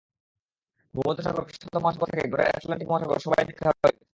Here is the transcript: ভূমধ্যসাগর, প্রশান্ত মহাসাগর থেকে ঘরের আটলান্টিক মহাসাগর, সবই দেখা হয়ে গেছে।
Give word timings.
ভূমধ্যসাগর, 0.95 1.43
প্রশান্ত 1.43 1.75
মহাসাগর 1.75 2.09
থেকে 2.11 2.25
ঘরের 2.27 2.55
আটলান্টিক 2.57 2.87
মহাসাগর, 2.89 3.23
সবই 3.25 3.45
দেখা 3.49 3.65
হয়ে 3.65 3.81
গেছে। 3.83 4.01